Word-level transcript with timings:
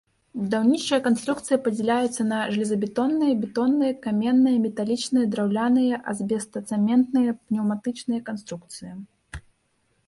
Будаўнічыя 0.43 0.97
канструкцыі 1.07 1.57
падзяляюцца 1.67 2.21
на 2.31 2.39
жалезабетонныя, 2.53 3.33
бетонныя, 3.43 3.93
каменныя, 4.07 4.57
металічныя, 4.65 5.25
драўляныя, 5.35 6.01
азбестацэментныя, 6.15 7.29
пнеўматычныя 7.43 8.21
канструкцыі. 8.33 8.91